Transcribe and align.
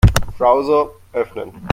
Browser 0.37 0.89
öffnen. 1.13 1.51